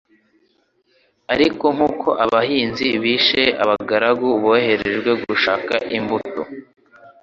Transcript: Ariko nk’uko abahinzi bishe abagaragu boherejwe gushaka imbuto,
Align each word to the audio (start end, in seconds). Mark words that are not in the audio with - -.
Ariko 1.33 1.65
nk’uko 1.75 2.09
abahinzi 2.25 2.85
bishe 3.03 3.43
abagaragu 3.63 4.27
boherejwe 4.43 5.11
gushaka 5.25 5.73
imbuto, 5.97 6.41